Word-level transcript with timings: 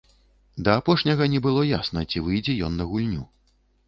Да 0.57 0.77
апошняга 0.79 1.27
не 1.33 1.41
было 1.47 1.65
ясна, 1.79 2.03
ці 2.09 2.23
выйдзе 2.29 2.57
ён 2.69 2.73
на 2.81 2.89
гульню. 2.95 3.23